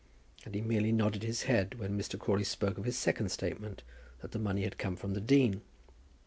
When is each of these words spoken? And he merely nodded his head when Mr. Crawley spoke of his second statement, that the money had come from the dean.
And 0.45 0.55
he 0.55 0.61
merely 0.61 0.91
nodded 0.91 1.21
his 1.21 1.43
head 1.43 1.77
when 1.77 1.95
Mr. 1.95 2.17
Crawley 2.17 2.43
spoke 2.43 2.79
of 2.79 2.85
his 2.85 2.97
second 2.97 3.29
statement, 3.29 3.83
that 4.21 4.31
the 4.31 4.39
money 4.39 4.63
had 4.63 4.79
come 4.79 4.95
from 4.95 5.13
the 5.13 5.21
dean. 5.21 5.61